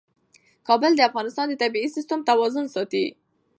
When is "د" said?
0.95-1.01, 1.49-1.53